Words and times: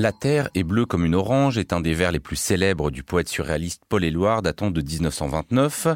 La 0.00 0.12
terre 0.12 0.48
est 0.54 0.62
bleue 0.62 0.86
comme 0.86 1.04
une 1.04 1.14
orange 1.14 1.58
est 1.58 1.74
un 1.74 1.82
des 1.82 1.92
vers 1.92 2.10
les 2.10 2.20
plus 2.20 2.36
célèbres 2.36 2.90
du 2.90 3.02
poète 3.02 3.28
surréaliste 3.28 3.82
Paul 3.86 4.02
Éluard 4.02 4.40
datant 4.40 4.70
de 4.70 4.80
1929. 4.80 5.88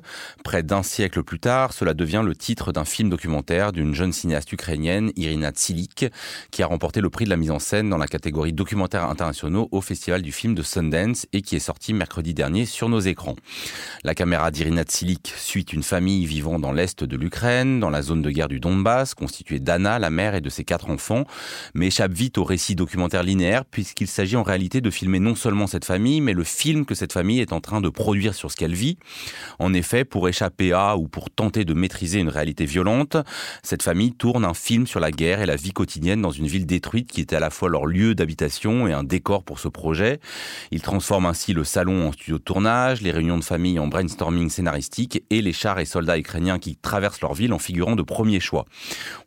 Près 0.45 0.62
d'un 0.62 0.83
siècle 0.83 1.22
plus 1.22 1.38
tard, 1.38 1.72
cela 1.72 1.95
devient 1.95 2.21
le 2.22 2.37
titre 2.37 2.71
d'un 2.71 2.85
film 2.85 3.09
documentaire 3.09 3.72
d'une 3.72 3.95
jeune 3.95 4.13
cinéaste 4.13 4.53
ukrainienne, 4.53 5.10
Irina 5.17 5.53
Tsilik, 5.53 6.04
qui 6.51 6.63
a 6.63 6.67
remporté 6.67 7.01
le 7.01 7.09
prix 7.09 7.24
de 7.24 7.31
la 7.31 7.38
mise 7.38 7.51
en 7.51 7.59
scène 7.59 7.88
dans 7.88 7.96
la 7.96 8.06
catégorie 8.06 8.53
documentaires 8.53 9.09
internationaux 9.09 9.71
au 9.72 9.81
Festival 9.81 10.21
du 10.21 10.32
film 10.32 10.55
de 10.55 10.60
Sundance 10.60 11.27
et 11.32 11.41
qui 11.41 11.56
est 11.56 11.59
sorti 11.59 11.95
mercredi 11.95 12.35
dernier 12.35 12.67
sur 12.67 12.91
nos 12.91 13.00
écrans. 13.00 13.36
La 14.03 14.14
caméra 14.14 14.50
d'Irina 14.50 14.82
Tsilik 14.82 15.32
suit 15.35 15.63
une 15.63 15.82
famille 15.82 16.27
vivant 16.27 16.59
dans 16.59 16.73
l'est 16.73 17.05
de 17.05 17.16
l'Ukraine, 17.16 17.80
dans 17.80 17.88
la 17.88 18.02
zone 18.02 18.20
de 18.20 18.30
guerre 18.30 18.48
du 18.48 18.60
Donbass, 18.60 19.14
constituée 19.14 19.60
d'Anna, 19.60 19.98
la 19.98 20.10
mère 20.10 20.34
et 20.34 20.42
de 20.42 20.50
ses 20.50 20.64
quatre 20.64 20.91
enfants, 20.91 21.24
mais 21.73 21.86
échappe 21.86 22.12
vite 22.12 22.36
au 22.36 22.45
récit 22.45 22.74
documentaire 22.74 23.23
linéaire 23.23 23.64
puisque 23.64 23.93
qu'il 23.94 24.08
s'agit 24.08 24.36
en 24.36 24.42
réalité 24.42 24.80
de 24.80 24.90
filmer 24.90 25.18
non 25.18 25.34
seulement 25.34 25.66
cette 25.66 25.84
famille, 25.84 26.20
mais 26.20 26.32
le 26.32 26.44
film 26.44 26.84
que 26.84 26.94
cette 26.94 27.12
famille 27.12 27.40
est 27.40 27.52
en 27.52 27.60
train 27.60 27.80
de 27.80 27.88
produire 27.88 28.34
sur 28.34 28.50
ce 28.50 28.56
qu'elle 28.56 28.74
vit. 28.74 28.98
En 29.58 29.72
effet, 29.72 30.04
pour 30.04 30.28
échapper 30.28 30.72
à 30.72 30.96
ou 30.96 31.08
pour 31.08 31.30
tenter 31.30 31.64
de 31.64 31.74
maîtriser 31.74 32.18
une 32.18 32.28
réalité 32.28 32.64
violente, 32.64 33.16
cette 33.62 33.82
famille 33.82 34.12
tourne 34.12 34.44
un 34.44 34.54
film 34.54 34.86
sur 34.86 35.00
la 35.00 35.10
guerre 35.10 35.40
et 35.40 35.46
la 35.46 35.56
vie 35.56 35.72
quotidienne 35.72 36.20
dans 36.20 36.30
une 36.30 36.46
ville 36.46 36.66
détruite 36.66 37.10
qui 37.10 37.20
était 37.20 37.36
à 37.36 37.40
la 37.40 37.50
fois 37.50 37.68
leur 37.68 37.86
lieu 37.86 38.14
d'habitation 38.14 38.86
et 38.86 38.92
un 38.92 39.04
décor 39.04 39.44
pour 39.44 39.58
ce 39.58 39.68
projet. 39.68 40.20
Ils 40.70 40.82
transforment 40.82 41.26
ainsi 41.26 41.52
le 41.52 41.64
salon 41.64 42.08
en 42.08 42.12
studio 42.12 42.38
de 42.38 42.42
tournage, 42.42 43.02
les 43.02 43.10
réunions 43.10 43.38
de 43.38 43.45
famille 43.45 43.78
en 43.78 43.86
brainstorming 43.86 44.50
scénaristique 44.50 45.22
et 45.30 45.42
les 45.42 45.52
chars 45.52 45.78
et 45.78 45.84
soldats 45.84 46.18
ukrainiens 46.18 46.58
qui 46.58 46.76
traversent 46.76 47.20
leur 47.20 47.34
ville 47.34 47.52
en 47.52 47.58
figurant 47.58 47.96
de 47.96 48.02
premier 48.02 48.40
choix. 48.40 48.66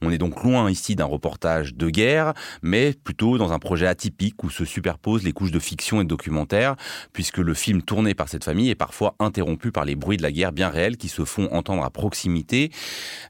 On 0.01 0.11
est 0.11 0.17
donc 0.17 0.43
loin 0.43 0.69
ici 0.69 0.95
d'un 0.95 1.05
reportage 1.05 1.75
de 1.75 1.89
guerre, 1.89 2.33
mais 2.61 2.93
plutôt 2.93 3.37
dans 3.37 3.51
un 3.51 3.59
projet 3.59 3.87
atypique 3.87 4.43
où 4.43 4.49
se 4.57 4.65
superposent 4.65 5.23
les 5.23 5.33
couches 5.33 5.51
de 5.51 5.59
fiction 5.59 6.01
et 6.01 6.03
de 6.03 6.09
documentaire, 6.09 6.75
puisque 7.13 7.37
le 7.37 7.53
film 7.53 7.81
tourné 7.81 8.13
par 8.13 8.29
cette 8.29 8.43
famille 8.43 8.69
est 8.69 8.75
parfois 8.75 9.15
interrompu 9.19 9.71
par 9.71 9.85
les 9.85 9.95
bruits 9.95 10.17
de 10.17 10.23
la 10.23 10.31
guerre 10.31 10.51
bien 10.51 10.69
réels 10.69 10.97
qui 10.97 11.09
se 11.09 11.25
font 11.25 11.47
entendre 11.51 11.83
à 11.83 11.89
proximité. 11.89 12.71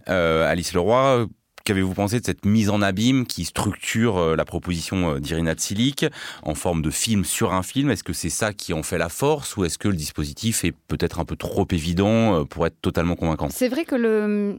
Euh, 0.09 0.49
Alice 0.49 0.73
Leroy, 0.73 1.27
Qu'avez-vous 1.63 1.95
pensé 1.95 2.21
de 2.21 2.25
cette 2.25 2.45
mise 2.45 2.69
en 2.69 2.81
abîme 2.81 3.25
qui 3.27 3.43
structure 3.43 4.17
euh, 4.17 4.35
la 4.37 4.45
proposition 4.45 5.15
euh, 5.15 5.19
d'Irina 5.19 5.53
Tsilik 5.53 6.05
en 6.43 6.55
forme 6.55 6.81
de 6.81 6.89
film 6.89 7.25
sur 7.25 7.53
un 7.53 7.61
film? 7.61 7.89
Est-ce 7.89 8.05
que 8.05 8.13
c'est 8.13 8.29
ça 8.29 8.53
qui 8.53 8.71
en 8.71 8.83
fait 8.83 8.97
la 8.97 9.09
force 9.09 9.57
ou 9.57 9.65
est-ce 9.65 9.77
que 9.77 9.89
le 9.89 9.97
dispositif 9.97 10.63
est 10.63 10.73
peut-être 10.87 11.19
un 11.19 11.25
peu 11.25 11.35
trop 11.35 11.67
évident 11.71 12.45
pour 12.45 12.65
être 12.65 12.79
totalement 12.81 13.17
convaincant? 13.17 13.49
C'est 13.51 13.67
vrai 13.67 13.83
que 13.83 14.57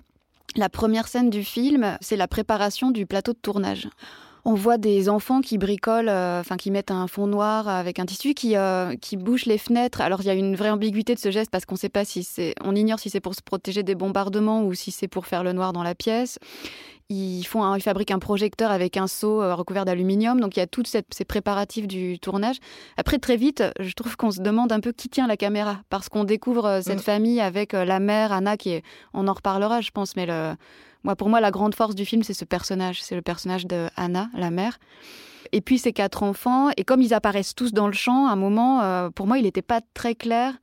la 0.55 0.69
première 0.69 1.09
scène 1.09 1.31
du 1.31 1.45
film, 1.45 1.97
c'est 2.03 2.17
la 2.17 2.29
préparation 2.29 2.91
du 2.91 3.07
plateau 3.07 3.33
de 3.33 3.39
tournage 3.39 3.89
on 4.49 4.55
voit 4.55 4.79
des 4.79 5.11
enfants 5.11 5.43
qui 5.43 5.59
bricolent, 5.59 6.09
euh, 6.09 6.41
enfin 6.41 6.57
qui 6.57 6.71
mettent 6.71 6.91
un 6.91 7.07
fond 7.07 7.27
noir 7.27 7.69
avec 7.69 7.99
un 7.99 8.07
tissu, 8.07 8.33
qui, 8.33 8.57
euh, 8.57 8.97
qui 8.97 9.19
bouchent 9.19 9.45
les 9.45 9.59
fenêtres. 9.59 10.01
Alors 10.01 10.23
il 10.23 10.27
y 10.27 10.31
a 10.31 10.35
une 10.35 10.57
vraie 10.57 10.71
ambiguïté 10.71 11.15
de 11.15 11.21
ce 11.21 11.31
geste 11.31 11.51
parce 11.51 11.67
qu'on 11.67 11.77
sait 11.77 11.91
pas 11.91 12.07
si 12.07 12.25
c'est, 12.25 12.55
on 12.65 12.75
ignore 12.75 12.99
si 12.99 13.11
c'est 13.11 13.21
pour 13.21 13.35
se 13.35 13.43
protéger 13.43 13.83
des 13.83 13.95
bombardements 13.95 14.63
ou 14.65 14.73
si 14.73 14.91
c'est 14.91 15.07
pour 15.07 15.27
faire 15.27 15.45
le 15.45 15.53
noir 15.53 15.75
dans 15.75 15.83
la 15.83 15.95
pièce. 15.95 16.39
Ils, 17.11 17.45
font 17.45 17.75
ils 17.75 17.83
fabriquent 17.83 18.11
un 18.11 18.19
projecteur 18.19 18.71
avec 18.71 18.97
un 18.97 19.07
seau 19.07 19.43
euh, 19.43 19.55
recouvert 19.55 19.85
d'aluminium. 19.85 20.41
Donc 20.41 20.57
il 20.57 20.61
y 20.61 20.63
a 20.63 20.67
tous 20.67 20.85
ces 20.87 21.25
préparatifs 21.27 21.87
du 21.87 22.19
tournage. 22.19 22.57
Après, 22.97 23.19
très 23.19 23.37
vite, 23.37 23.63
je 23.79 23.93
trouve 23.93 24.17
qu'on 24.17 24.31
se 24.31 24.41
demande 24.41 24.73
un 24.73 24.81
peu 24.81 24.93
qui 24.93 25.11
tient 25.11 25.27
la 25.27 25.37
caméra. 25.37 25.81
Parce 25.91 26.09
qu'on 26.09 26.25
découvre 26.25 26.81
cette 26.83 27.01
mm. 27.01 27.03
famille 27.03 27.41
avec 27.43 27.75
la 27.75 28.01
mère, 28.01 28.33
Anna, 28.33 28.57
qui 28.57 28.71
est. 28.71 28.83
On 29.13 29.29
en 29.29 29.35
reparlera, 29.35 29.83
je 29.83 29.91
pense, 29.91 30.17
mais 30.17 30.25
le, 30.27 30.55
moi, 31.05 31.17
pour 31.17 31.29
moi, 31.29 31.41
la 31.41 31.51
grande 31.51 31.75
force 31.75 31.95
du 31.95 32.05
film, 32.05 32.23
c'est 32.23 32.35
ce 32.35 32.45
personnage. 32.45 33.03
C'est 33.03 33.15
le 33.15 33.23
personnage 33.23 33.67
de 33.67 33.89
Anna, 33.97 34.29
la 34.35 34.51
mère. 34.51 34.79
Et 35.53 35.61
puis 35.61 35.79
ses 35.79 35.93
quatre 35.93 36.23
enfants. 36.23 36.71
Et 36.77 36.85
comme 36.85 37.01
ils 37.01 37.15
apparaissent 37.15 37.55
tous 37.55 37.73
dans 37.73 37.87
le 37.87 37.93
champ, 37.93 38.27
à 38.27 38.33
un 38.33 38.37
moment, 38.37 38.83
euh, 38.83 39.11
pour 39.11 39.27
moi, 39.27 39.39
il 39.39 39.45
n'était 39.45 39.63
pas 39.63 39.81
très 39.95 40.15
clair. 40.15 40.55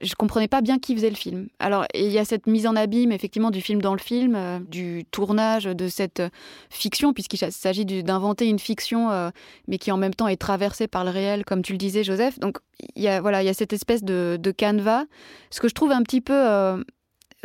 Je 0.00 0.14
comprenais 0.14 0.46
pas 0.46 0.60
bien 0.60 0.78
qui 0.78 0.94
faisait 0.94 1.10
le 1.10 1.16
film. 1.16 1.48
Alors, 1.58 1.84
il 1.92 2.10
y 2.10 2.18
a 2.18 2.24
cette 2.24 2.46
mise 2.46 2.68
en 2.68 2.76
abîme, 2.76 3.10
effectivement, 3.10 3.50
du 3.50 3.60
film 3.60 3.82
dans 3.82 3.94
le 3.94 4.00
film, 4.00 4.36
euh, 4.36 4.60
du 4.60 5.04
tournage 5.10 5.64
de 5.64 5.88
cette 5.88 6.22
fiction, 6.70 7.12
puisqu'il 7.12 7.38
s'agit 7.38 7.84
d'inventer 7.84 8.46
une 8.46 8.60
fiction, 8.60 9.10
euh, 9.10 9.30
mais 9.66 9.78
qui 9.78 9.90
en 9.90 9.96
même 9.96 10.14
temps 10.14 10.28
est 10.28 10.36
traversée 10.36 10.86
par 10.86 11.04
le 11.04 11.10
réel, 11.10 11.44
comme 11.44 11.62
tu 11.62 11.72
le 11.72 11.78
disais, 11.78 12.04
Joseph. 12.04 12.38
Donc, 12.38 12.58
il 12.94 13.02
y 13.02 13.08
a, 13.08 13.20
voilà, 13.20 13.42
il 13.42 13.46
y 13.46 13.48
a 13.48 13.54
cette 13.54 13.72
espèce 13.72 14.04
de, 14.04 14.38
de 14.40 14.50
canevas. 14.52 15.04
Ce 15.50 15.60
que 15.60 15.68
je 15.68 15.74
trouve 15.74 15.90
un 15.90 16.02
petit 16.02 16.20
peu 16.20 16.84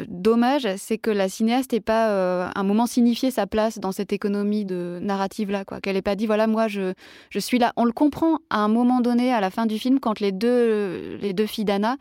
dommage, 0.08 0.68
c'est 0.78 0.98
que 0.98 1.12
la 1.12 1.30
cinéaste 1.30 1.74
n'ait 1.74 1.80
pas 1.80 2.10
euh, 2.10 2.50
un 2.54 2.64
moment 2.64 2.88
signifié 2.88 3.32
sa 3.32 3.48
place 3.48 3.80
dans 3.80 3.92
cette 3.92 4.12
économie 4.12 4.66
de 4.66 5.00
narrative 5.02 5.52
là, 5.52 5.66
quoi. 5.66 5.82
Qu'elle 5.82 5.96
n'ait 5.96 6.02
pas 6.02 6.16
dit 6.16 6.26
voilà 6.26 6.48
moi 6.48 6.68
je, 6.68 6.94
je 7.30 7.40
suis 7.40 7.60
là. 7.60 7.74
On 7.76 7.86
le 7.86 7.92
comprend 7.92 8.40
à 8.50 8.60
un 8.60 8.68
moment 8.68 9.02
donné 9.02 9.32
à 9.32 9.40
la 9.40 9.50
fin 9.50 9.66
du 9.66 9.78
film 9.78 10.00
quand 10.00 10.20
les 10.20 10.32
deux 10.32 11.18
les 11.18 11.34
deux 11.34 11.46
filles 11.46 11.66
d'Anna 11.66 11.98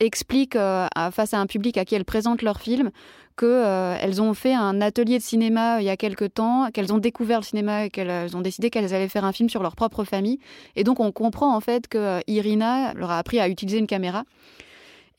expliquent 0.00 0.56
euh, 0.56 0.88
face 1.12 1.34
à 1.34 1.38
un 1.38 1.46
public 1.46 1.76
à 1.78 1.84
qui 1.84 1.94
elles 1.94 2.04
présentent 2.04 2.42
leur 2.42 2.60
film 2.60 2.90
qu'elles 3.36 3.48
euh, 3.48 4.20
ont 4.20 4.34
fait 4.34 4.54
un 4.54 4.80
atelier 4.80 5.18
de 5.18 5.22
cinéma 5.22 5.80
il 5.80 5.84
y 5.84 5.90
a 5.90 5.96
quelque 5.96 6.24
temps, 6.24 6.70
qu'elles 6.72 6.92
ont 6.92 6.98
découvert 6.98 7.40
le 7.40 7.44
cinéma 7.44 7.86
et 7.86 7.90
qu'elles 7.90 8.36
ont 8.36 8.40
décidé 8.40 8.70
qu'elles 8.70 8.92
allaient 8.92 9.08
faire 9.08 9.24
un 9.24 9.32
film 9.32 9.48
sur 9.48 9.62
leur 9.62 9.76
propre 9.76 10.04
famille. 10.04 10.38
Et 10.76 10.84
donc 10.84 11.00
on 11.00 11.12
comprend 11.12 11.54
en 11.54 11.60
fait 11.60 11.86
que 11.86 12.20
Irina 12.26 12.92
leur 12.94 13.10
a 13.10 13.18
appris 13.18 13.40
à 13.40 13.48
utiliser 13.48 13.78
une 13.78 13.86
caméra 13.86 14.24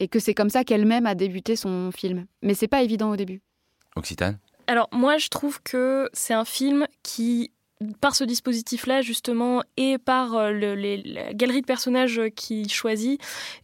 et 0.02 0.08
que 0.08 0.20
c'est 0.20 0.34
comme 0.34 0.50
ça 0.50 0.64
qu'elle-même 0.64 1.06
a 1.06 1.14
débuté 1.14 1.56
son 1.56 1.92
film. 1.92 2.26
Mais 2.42 2.56
c'est 2.56 2.68
pas 2.68 2.82
évident 2.82 3.12
au 3.12 3.16
début. 3.16 3.42
Occitane? 3.96 4.40
Alors 4.68 4.90
moi 4.92 5.18
je 5.18 5.30
trouve 5.30 5.62
que 5.62 6.10
c'est 6.12 6.34
un 6.34 6.44
film 6.44 6.88
qui 7.04 7.52
par 8.00 8.16
ce 8.16 8.24
dispositif-là, 8.24 9.02
justement, 9.02 9.64
et 9.78 9.98
par 9.98 10.36
euh, 10.36 10.52
le, 10.52 10.76
la 10.76 11.34
galerie 11.34 11.62
de 11.62 11.66
personnages 11.66 12.22
qu'il 12.36 12.72
choisit, 12.72 13.20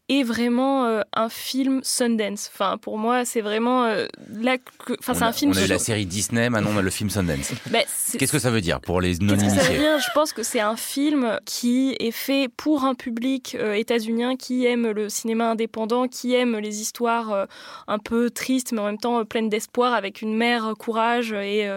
est 0.09 0.23
vraiment 0.23 0.85
euh, 0.85 1.01
un 1.13 1.27
film 1.27 1.81
Sundance. 1.83 2.49
Enfin, 2.53 2.77
pour 2.77 2.97
moi, 2.97 3.25
c'est 3.25 3.41
vraiment 3.41 3.83
euh, 3.83 4.07
là 4.39 4.57
que. 4.57 4.93
Enfin, 4.99 5.13
c'est 5.13 5.23
un 5.23 5.33
film. 5.33 5.51
On 5.53 5.57
a 5.57 5.65
eu 5.65 5.67
la 5.67 5.79
série 5.79 6.05
Disney, 6.05 6.49
maintenant 6.49 6.71
on 6.73 6.77
a 6.77 6.81
le 6.81 6.89
film 6.89 7.09
Sundance. 7.09 7.51
Bah, 7.71 7.79
Qu'est-ce 8.17 8.31
que 8.31 8.39
ça 8.39 8.49
veut 8.49 8.61
dire 8.61 8.79
pour 8.79 9.01
les 9.01 9.17
non-initiés 9.19 9.77
Je 9.77 10.13
pense 10.13 10.31
que 10.31 10.43
c'est 10.43 10.61
un 10.61 10.77
film 10.77 11.37
qui 11.45 11.95
est 11.99 12.11
fait 12.11 12.49
pour 12.55 12.85
un 12.85 12.95
public 12.95 13.57
euh, 13.59 13.73
états-unien 13.73 14.37
qui 14.37 14.65
aime 14.65 14.89
le 14.89 15.09
cinéma 15.09 15.51
indépendant, 15.51 16.07
qui 16.07 16.33
aime 16.33 16.57
les 16.57 16.81
histoires 16.81 17.47
un 17.87 17.99
peu 17.99 18.29
tristes, 18.29 18.71
mais 18.71 18.79
en 18.79 18.85
même 18.85 18.97
temps 18.97 19.25
pleines 19.25 19.49
d'espoir, 19.49 19.93
avec 19.93 20.21
une 20.21 20.35
mère 20.35 20.73
courage 20.79 21.33
et, 21.33 21.69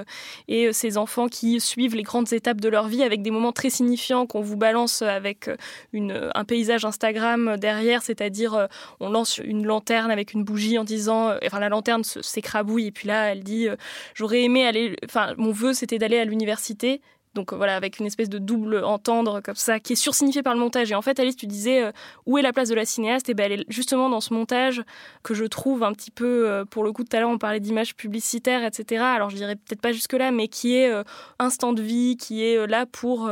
et 0.48 0.72
ses 0.72 0.96
enfants 0.96 1.28
qui 1.28 1.60
suivent 1.60 1.96
les 1.96 2.02
grandes 2.02 2.29
étapes 2.32 2.60
de 2.60 2.68
leur 2.68 2.86
vie 2.86 3.02
avec 3.02 3.22
des 3.22 3.30
moments 3.30 3.52
très 3.52 3.70
signifiants 3.70 4.26
qu'on 4.26 4.40
vous 4.40 4.56
balance 4.56 5.02
avec 5.02 5.50
une, 5.92 6.30
un 6.34 6.44
paysage 6.44 6.84
Instagram 6.84 7.56
derrière. 7.56 8.02
C'est 8.02 8.20
c'est-à-dire 8.20 8.54
euh, 8.54 8.66
on 9.00 9.08
lance 9.08 9.38
une 9.38 9.64
lanterne 9.64 10.10
avec 10.10 10.34
une 10.34 10.44
bougie 10.44 10.76
en 10.76 10.84
disant, 10.84 11.30
euh, 11.30 11.38
enfin 11.44 11.58
la 11.58 11.70
lanterne 11.70 12.04
s'écrabouille 12.04 12.88
et 12.88 12.92
puis 12.92 13.08
là 13.08 13.32
elle 13.32 13.42
dit, 13.42 13.66
euh, 13.66 13.76
j'aurais 14.14 14.42
aimé 14.42 14.66
aller, 14.66 14.94
enfin 15.06 15.32
mon 15.38 15.52
vœu 15.52 15.72
c'était 15.72 15.98
d'aller 15.98 16.18
à 16.18 16.26
l'université 16.26 17.00
donc 17.34 17.52
voilà, 17.52 17.76
avec 17.76 18.00
une 18.00 18.06
espèce 18.06 18.28
de 18.28 18.38
double 18.38 18.82
entendre 18.84 19.40
comme 19.40 19.54
ça, 19.54 19.78
qui 19.78 19.92
est 19.92 19.96
sursignifié 19.96 20.42
par 20.42 20.54
le 20.54 20.60
montage. 20.60 20.90
Et 20.90 20.94
en 20.96 21.02
fait, 21.02 21.20
Alice, 21.20 21.36
tu 21.36 21.46
disais 21.46 21.84
euh, 21.84 21.92
où 22.26 22.38
est 22.38 22.42
la 22.42 22.52
place 22.52 22.68
de 22.68 22.74
la 22.74 22.84
cinéaste? 22.84 23.28
Et 23.28 23.34
ben, 23.34 23.50
elle 23.50 23.60
est 23.60 23.64
justement 23.68 24.08
dans 24.08 24.20
ce 24.20 24.34
montage 24.34 24.82
que 25.22 25.32
je 25.34 25.44
trouve 25.44 25.84
un 25.84 25.92
petit 25.92 26.10
peu, 26.10 26.48
euh, 26.48 26.64
pour 26.64 26.82
le 26.82 26.92
coup, 26.92 27.04
tout 27.04 27.16
à 27.16 27.20
l'heure, 27.20 27.30
on 27.30 27.38
parlait 27.38 27.60
d'images 27.60 27.94
publicitaires, 27.94 28.64
etc. 28.64 29.04
Alors 29.04 29.30
je 29.30 29.36
dirais 29.36 29.54
peut-être 29.54 29.80
pas 29.80 29.92
jusque-là, 29.92 30.32
mais 30.32 30.48
qui 30.48 30.74
est 30.74 30.90
euh, 30.90 31.04
instant 31.38 31.72
de 31.72 31.82
vie, 31.82 32.16
qui 32.16 32.44
est 32.44 32.66
là 32.66 32.84
pour 32.86 33.30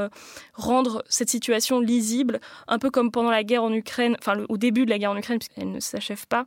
rendre 0.54 1.02
cette 1.08 1.28
situation 1.28 1.80
lisible, 1.80 2.40
un 2.68 2.78
peu 2.78 2.90
comme 2.90 3.10
pendant 3.10 3.30
la 3.30 3.42
guerre 3.42 3.64
en 3.64 3.72
Ukraine, 3.72 4.16
enfin 4.20 4.44
au 4.48 4.56
début 4.56 4.84
de 4.84 4.90
la 4.90 4.98
guerre 4.98 5.10
en 5.10 5.16
Ukraine, 5.16 5.38
puisqu'elle 5.38 5.70
ne 5.70 5.80
s'achève 5.80 6.26
pas. 6.26 6.44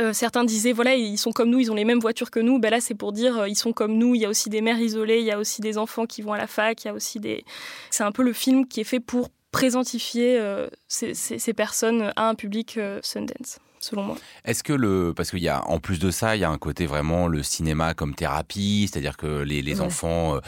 Euh, 0.00 0.12
certains 0.12 0.44
disaient 0.44 0.72
voilà 0.72 0.94
ils 0.94 1.18
sont 1.18 1.32
comme 1.32 1.50
nous, 1.50 1.60
ils 1.60 1.70
ont 1.70 1.74
les 1.74 1.84
mêmes 1.84 2.00
voitures 2.00 2.30
que 2.30 2.40
nous. 2.40 2.58
Ben 2.58 2.70
là 2.70 2.80
c'est 2.80 2.94
pour 2.94 3.12
dire 3.12 3.38
euh, 3.38 3.48
ils 3.48 3.56
sont 3.56 3.72
comme 3.72 3.96
nous. 3.96 4.14
Il 4.14 4.20
y 4.20 4.24
a 4.24 4.28
aussi 4.28 4.48
des 4.50 4.60
mères 4.60 4.80
isolées, 4.80 5.18
il 5.18 5.24
y 5.24 5.30
a 5.30 5.38
aussi 5.38 5.60
des 5.60 5.78
enfants 5.78 6.06
qui 6.06 6.22
vont 6.22 6.32
à 6.32 6.38
la 6.38 6.46
fac, 6.46 6.84
il 6.84 6.88
y 6.88 6.90
a 6.90 6.94
aussi 6.94 7.20
des. 7.20 7.44
C'est 7.90 8.04
un 8.04 8.12
peu 8.12 8.22
le 8.22 8.32
film 8.32 8.66
qui 8.66 8.80
est 8.80 8.84
fait 8.84 9.00
pour 9.00 9.28
présentifier 9.50 10.38
euh, 10.38 10.68
ces, 10.88 11.14
ces, 11.14 11.54
personnes 11.54 12.12
à 12.16 12.28
un 12.28 12.34
public 12.34 12.78
Sundance 13.02 13.58
selon 13.88 14.02
moi. 14.02 14.16
Est-ce 14.44 14.62
que 14.62 14.72
le, 14.72 15.12
parce 15.16 15.30
qu'il 15.30 15.42
y 15.42 15.48
a, 15.48 15.64
en 15.66 15.78
plus 15.78 15.98
de 15.98 16.10
ça, 16.10 16.36
il 16.36 16.40
y 16.40 16.44
a 16.44 16.50
un 16.50 16.58
côté 16.58 16.86
vraiment 16.86 17.26
le 17.26 17.42
cinéma 17.42 17.94
comme 17.94 18.14
thérapie, 18.14 18.88
c'est-à-dire 18.90 19.16
que 19.16 19.42
les, 19.42 19.62
les 19.62 19.80
enfants 19.80 20.36
euh, 20.36 20.40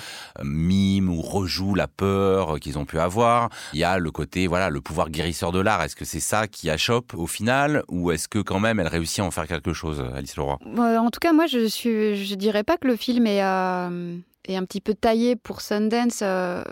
miment 0.42 1.12
ou 1.12 1.20
rejouent 1.22 1.74
la 1.74 1.88
peur 1.88 2.58
qu'ils 2.60 2.78
ont 2.78 2.84
pu 2.84 2.98
avoir. 2.98 3.48
Il 3.72 3.78
y 3.78 3.84
a 3.84 3.98
le 3.98 4.10
côté, 4.10 4.46
voilà, 4.46 4.70
le 4.70 4.80
pouvoir 4.80 5.10
guérisseur 5.10 5.52
de 5.52 5.60
l'art. 5.60 5.82
Est-ce 5.82 5.96
que 5.96 6.04
c'est 6.04 6.20
ça 6.20 6.46
qui 6.46 6.70
achoppe 6.70 7.14
au 7.14 7.26
final, 7.26 7.82
ou 7.88 8.10
est-ce 8.10 8.28
que 8.28 8.38
quand 8.38 8.60
même 8.60 8.80
elle 8.80 8.88
réussit 8.88 9.20
à 9.20 9.24
en 9.24 9.30
faire 9.30 9.46
quelque 9.46 9.72
chose, 9.72 10.04
Alice 10.14 10.36
Leroy? 10.36 10.58
En 10.78 11.10
tout 11.10 11.20
cas, 11.20 11.32
moi, 11.32 11.46
je 11.46 11.66
suis, 11.66 12.24
je 12.24 12.34
dirais 12.34 12.64
pas 12.64 12.76
que 12.76 12.86
le 12.86 12.96
film 12.96 13.26
est, 13.26 13.42
euh, 13.42 14.16
est 14.46 14.56
un 14.56 14.64
petit 14.64 14.80
peu 14.80 14.94
taillé 14.94 15.36
pour 15.36 15.60
Sundance. 15.60 16.20
Euh, 16.22 16.62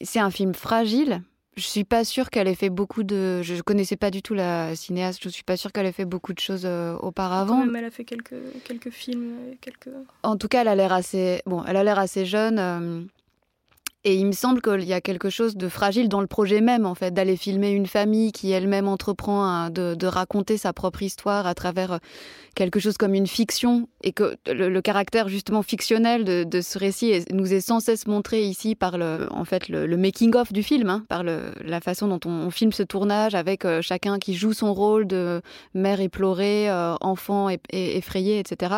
c'est 0.00 0.20
un 0.20 0.30
film 0.30 0.54
fragile 0.54 1.22
je 1.56 1.66
suis 1.66 1.84
pas 1.84 2.04
sûre 2.04 2.28
qu'elle 2.28 2.48
ait 2.48 2.54
fait 2.54 2.68
beaucoup 2.68 3.02
de. 3.02 3.40
Je 3.42 3.60
connaissais 3.62 3.96
pas 3.96 4.10
du 4.10 4.20
tout 4.20 4.34
la 4.34 4.76
cinéaste. 4.76 5.22
Je 5.24 5.28
suis 5.30 5.42
pas 5.42 5.56
sûre 5.56 5.72
qu'elle 5.72 5.86
ait 5.86 5.92
fait 5.92 6.04
beaucoup 6.04 6.34
de 6.34 6.38
choses 6.38 6.64
euh, 6.66 6.96
auparavant. 6.98 7.60
Quand 7.60 7.66
même, 7.66 7.76
elle 7.76 7.84
a 7.86 7.90
fait 7.90 8.04
quelques 8.04 8.34
quelques 8.64 8.90
films, 8.90 9.32
quelques. 9.60 9.88
En 10.22 10.36
tout 10.36 10.48
cas, 10.48 10.60
elle 10.60 10.68
a 10.68 10.74
l'air 10.74 10.92
assez. 10.92 11.40
Bon, 11.46 11.64
elle 11.66 11.76
a 11.76 11.84
l'air 11.84 11.98
assez 11.98 12.26
jeune. 12.26 13.08
Et 14.08 14.14
il 14.14 14.26
me 14.26 14.32
semble 14.32 14.62
qu'il 14.62 14.84
y 14.84 14.92
a 14.92 15.00
quelque 15.00 15.30
chose 15.30 15.56
de 15.56 15.68
fragile 15.68 16.08
dans 16.08 16.20
le 16.20 16.28
projet 16.28 16.60
même, 16.60 16.86
en 16.86 16.94
fait, 16.94 17.12
d'aller 17.12 17.36
filmer 17.36 17.70
une 17.70 17.88
famille 17.88 18.30
qui 18.30 18.52
elle-même 18.52 18.86
entreprend 18.86 19.68
de, 19.68 20.06
raconter 20.06 20.56
sa 20.58 20.72
propre 20.72 21.02
histoire 21.02 21.44
à 21.48 21.54
travers 21.56 21.94
euh, 21.94 21.98
quelque 22.54 22.78
chose 22.78 22.98
comme 22.98 23.14
une 23.14 23.26
fiction, 23.26 23.88
et 24.04 24.12
que 24.12 24.36
le, 24.46 24.80
caractère 24.80 25.28
justement 25.28 25.62
fictionnel 25.62 26.22
de, 26.24 26.60
ce 26.60 26.78
récit 26.78 27.24
nous 27.32 27.52
est 27.52 27.60
sans 27.60 27.80
cesse 27.80 28.06
montré 28.06 28.44
ici 28.44 28.76
par 28.76 28.96
le, 28.96 29.26
en 29.32 29.44
fait, 29.44 29.68
le, 29.68 29.96
making-of 29.96 30.52
du 30.52 30.62
film, 30.62 30.88
hein, 30.88 31.04
par 31.08 31.24
la 31.24 31.80
façon 31.80 32.06
dont 32.06 32.20
on, 32.26 32.48
filme 32.50 32.70
ce 32.70 32.84
tournage, 32.84 33.34
avec 33.34 33.64
euh, 33.64 33.82
chacun 33.82 34.20
qui 34.20 34.34
joue 34.34 34.52
son 34.52 34.72
rôle 34.72 35.08
de 35.08 35.42
mère 35.74 36.00
éplorée, 36.00 36.70
euh, 36.70 36.94
enfant 37.00 37.48
effrayé, 37.72 38.38
etc 38.38 38.76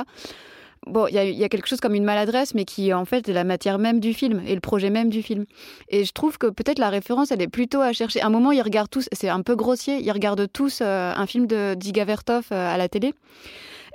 bon, 0.86 1.06
il 1.06 1.14
y, 1.14 1.44
a 1.44 1.48
quelque 1.48 1.68
chose 1.68 1.80
comme 1.80 1.94
une 1.94 2.04
maladresse, 2.04 2.54
mais 2.54 2.64
qui 2.64 2.92
en 2.92 3.04
fait 3.04 3.28
est 3.28 3.32
la 3.32 3.44
matière 3.44 3.78
même 3.78 4.00
du 4.00 4.14
film 4.14 4.42
et 4.46 4.54
le 4.54 4.60
projet 4.60 4.90
même 4.90 5.10
du 5.10 5.22
film. 5.22 5.44
Et 5.88 6.04
je 6.04 6.12
trouve 6.12 6.38
que 6.38 6.46
peut-être 6.46 6.78
la 6.78 6.90
référence, 6.90 7.30
elle 7.30 7.42
est 7.42 7.48
plutôt 7.48 7.80
à 7.80 7.92
chercher. 7.92 8.20
À 8.20 8.26
un 8.26 8.30
moment, 8.30 8.52
ils 8.52 8.62
regardent 8.62 8.90
tous, 8.90 9.08
c'est 9.12 9.28
un 9.28 9.42
peu 9.42 9.56
grossier, 9.56 9.98
ils 10.00 10.12
regardent 10.12 10.50
tous 10.52 10.80
euh, 10.80 11.12
un 11.14 11.26
film 11.26 11.46
de 11.46 11.74
Diga 11.74 12.04
Vertov 12.04 12.46
euh, 12.52 12.74
à 12.74 12.76
la 12.76 12.88
télé. 12.88 13.14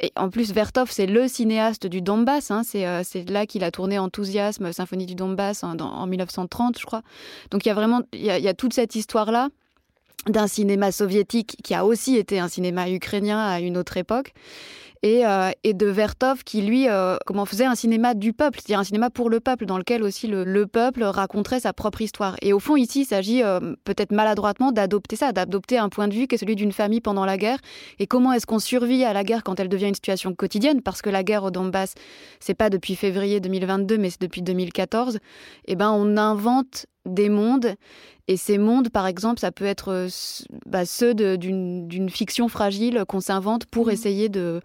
Et 0.01 0.11
en 0.15 0.29
plus, 0.29 0.51
Vertov, 0.51 0.89
c'est 0.91 1.05
le 1.05 1.27
cinéaste 1.27 1.87
du 1.87 2.01
Donbass. 2.01 2.51
Hein. 2.51 2.63
Euh, 2.75 3.01
c'est 3.03 3.29
là 3.29 3.45
qu'il 3.45 3.63
a 3.63 3.71
tourné 3.71 3.99
Enthousiasme, 3.99 4.73
Symphonie 4.73 5.05
du 5.05 5.15
Donbass 5.15 5.63
en, 5.63 5.77
en 5.77 6.07
1930, 6.07 6.79
je 6.79 6.85
crois. 6.85 7.03
Donc 7.51 7.65
il 7.65 7.69
y 7.69 7.71
a 7.71 7.75
vraiment 7.75 8.01
y 8.13 8.29
a 8.29 8.53
toute 8.53 8.73
cette 8.73 8.95
histoire-là 8.95 9.49
d'un 10.27 10.47
cinéma 10.47 10.91
soviétique 10.91 11.57
qui 11.63 11.73
a 11.73 11.85
aussi 11.85 12.15
été 12.15 12.39
un 12.39 12.47
cinéma 12.47 12.89
ukrainien 12.89 13.39
à 13.39 13.59
une 13.59 13.77
autre 13.77 13.97
époque 13.97 14.33
et, 15.03 15.25
euh, 15.25 15.51
et 15.63 15.73
de 15.73 15.85
Vertov 15.85 16.43
qui 16.43 16.61
lui 16.61 16.87
euh, 16.89 17.17
comment 17.25 17.45
faisait 17.45 17.65
un 17.65 17.75
cinéma 17.75 18.13
du 18.13 18.33
peuple, 18.33 18.59
c'est-à-dire 18.59 18.79
un 18.79 18.85
cinéma 18.85 19.09
pour 19.09 19.29
le 19.29 19.41
peuple 19.41 19.65
dans 19.65 19.77
lequel 19.77 20.01
aussi 20.01 20.27
le, 20.27 20.45
le 20.45 20.65
peuple 20.65 21.03
raconterait 21.03 21.59
sa 21.59 21.73
propre 21.73 22.01
histoire. 22.01 22.35
Et 22.41 22.53
au 22.53 22.59
fond 22.59 22.77
ici, 22.77 23.01
il 23.01 23.05
s'agit 23.05 23.43
euh, 23.43 23.59
peut-être 23.83 24.13
maladroitement 24.13 24.71
d'adopter 24.71 25.17
ça, 25.17 25.33
d'adopter 25.33 25.77
un 25.77 25.89
point 25.89 26.07
de 26.07 26.13
vue 26.13 26.27
qui 26.27 26.35
est 26.35 26.37
celui 26.37 26.55
d'une 26.55 26.71
famille 26.71 27.01
pendant 27.01 27.25
la 27.25 27.37
guerre 27.37 27.59
et 27.99 28.07
comment 28.07 28.31
est-ce 28.31 28.47
qu'on 28.47 28.59
survit 28.59 29.03
à 29.03 29.13
la 29.13 29.23
guerre 29.23 29.43
quand 29.43 29.59
elle 29.59 29.69
devient 29.69 29.89
une 29.89 29.95
situation 29.95 30.33
quotidienne? 30.33 30.81
Parce 30.81 31.01
que 31.01 31.09
la 31.09 31.23
guerre 31.23 31.43
au 31.43 31.51
Donbass, 31.51 31.93
c'est 32.39 32.53
pas 32.53 32.69
depuis 32.69 32.95
février 32.95 33.41
2022 33.41 33.97
mais 33.97 34.09
c'est 34.09 34.21
depuis 34.21 34.41
2014. 34.41 35.17
Et 35.17 35.19
eh 35.67 35.75
ben 35.75 35.91
on 35.91 36.15
invente 36.15 36.85
des 37.05 37.29
mondes. 37.29 37.75
Et 38.27 38.37
ces 38.37 38.57
mondes, 38.57 38.89
par 38.89 39.05
exemple, 39.07 39.39
ça 39.39 39.51
peut 39.51 39.65
être 39.65 39.89
euh, 39.89 40.07
bah, 40.65 40.85
ceux 40.85 41.13
d'une 41.13 42.09
fiction 42.09 42.47
fragile 42.47 43.03
qu'on 43.07 43.19
s'invente 43.19 43.65
pour 43.65 43.87
mmh. 43.87 43.91
essayer 43.91 44.29
de, 44.29 44.61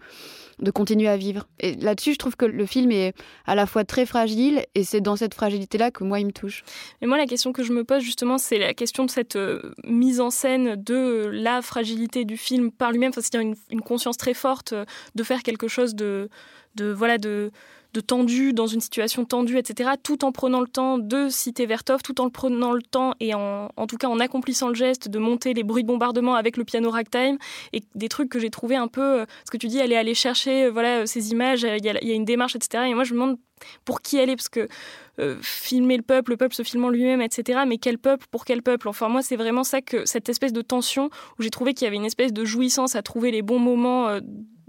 de 0.61 0.71
continuer 0.71 1.07
à 1.07 1.17
vivre. 1.17 1.47
Et 1.59 1.75
là-dessus, 1.75 2.13
je 2.13 2.17
trouve 2.17 2.35
que 2.35 2.45
le 2.45 2.65
film 2.65 2.91
est 2.91 3.13
à 3.45 3.55
la 3.55 3.65
fois 3.65 3.83
très 3.83 4.05
fragile 4.05 4.63
et 4.75 4.83
c'est 4.83 5.01
dans 5.01 5.15
cette 5.15 5.33
fragilité-là 5.33 5.91
que 5.91 6.03
moi, 6.03 6.19
il 6.19 6.27
me 6.27 6.31
touche. 6.31 6.63
Mais 7.01 7.07
moi, 7.07 7.17
la 7.17 7.25
question 7.25 7.53
que 7.53 7.63
je 7.63 7.73
me 7.73 7.83
pose 7.83 8.01
justement, 8.01 8.37
c'est 8.37 8.59
la 8.59 8.73
question 8.73 9.05
de 9.05 9.11
cette 9.11 9.35
euh, 9.35 9.73
mise 9.83 10.19
en 10.19 10.29
scène 10.29 10.75
de 10.75 11.29
la 11.31 11.61
fragilité 11.61 12.25
du 12.25 12.37
film 12.37 12.71
par 12.71 12.91
lui-même, 12.91 13.11
c'est-à-dire 13.13 13.41
une, 13.41 13.55
une, 13.69 13.81
conscience 13.81 14.17
très 14.17 14.33
forte 14.33 14.73
euh, 14.73 14.85
de 15.15 15.23
faire 15.23 15.43
quelque 15.43 15.67
chose 15.67 15.95
de, 15.95 16.29
de 16.75 16.91
voilà, 16.91 17.17
de 17.17 17.51
de 17.93 18.01
tendu, 18.01 18.53
dans 18.53 18.67
une 18.67 18.81
situation 18.81 19.25
tendue, 19.25 19.57
etc., 19.57 19.91
tout 20.01 20.23
en 20.23 20.31
prenant 20.31 20.61
le 20.61 20.67
temps 20.67 20.99
de 20.99 21.27
citer 21.29 21.65
Vertov, 21.65 22.01
tout 22.03 22.21
en 22.21 22.29
prenant 22.29 22.71
le 22.71 22.83
temps 22.83 23.13
et 23.19 23.33
en, 23.33 23.69
en 23.75 23.87
tout 23.87 23.97
cas 23.97 24.07
en 24.07 24.19
accomplissant 24.19 24.67
le 24.67 24.75
geste 24.75 25.09
de 25.09 25.17
monter 25.17 25.53
les 25.53 25.63
bruits 25.63 25.83
de 25.83 25.87
bombardement 25.87 26.35
avec 26.35 26.57
le 26.57 26.63
piano 26.63 26.91
ragtime 26.91 27.37
et 27.73 27.81
des 27.95 28.09
trucs 28.09 28.29
que 28.29 28.39
j'ai 28.39 28.51
trouvé 28.51 28.75
un 28.75 28.87
peu, 28.87 29.21
euh, 29.21 29.25
ce 29.45 29.51
que 29.51 29.57
tu 29.57 29.67
dis, 29.67 29.81
allée 29.81 30.13
chercher 30.13 30.65
euh, 30.65 30.71
voilà, 30.71 30.99
euh, 30.99 31.05
ces 31.07 31.31
images, 31.31 31.63
il 31.63 31.83
y, 31.83 31.89
a, 31.89 31.99
il 32.01 32.07
y 32.07 32.11
a 32.11 32.15
une 32.15 32.25
démarche, 32.25 32.55
etc. 32.55 32.83
Et 32.87 32.93
moi 32.93 33.03
je 33.03 33.13
me 33.13 33.21
demande 33.21 33.37
pour 33.85 34.01
qui 34.01 34.17
elle 34.17 34.29
est, 34.29 34.35
parce 34.35 34.49
que 34.49 34.67
filmer 35.41 35.97
le 35.97 36.03
peuple, 36.03 36.31
le 36.31 36.37
peuple 36.37 36.55
se 36.55 36.63
filmant 36.63 36.87
lui-même, 36.87 37.21
etc. 37.21 37.59
Mais 37.67 37.77
quel 37.77 37.97
peuple, 37.97 38.25
pour 38.31 38.45
quel 38.45 38.61
peuple? 38.63 38.87
Enfin, 38.87 39.09
moi, 39.09 39.21
c'est 39.21 39.35
vraiment 39.35 39.65
ça 39.65 39.81
que 39.81 40.05
cette 40.05 40.29
espèce 40.29 40.53
de 40.53 40.61
tension 40.61 41.09
où 41.37 41.43
j'ai 41.43 41.49
trouvé 41.49 41.73
qu'il 41.73 41.83
y 41.83 41.87
avait 41.87 41.97
une 41.97 42.05
espèce 42.05 42.31
de 42.31 42.45
jouissance 42.45 42.95
à 42.95 43.01
trouver 43.01 43.29
les 43.29 43.41
bons 43.41 43.59
moments 43.59 44.17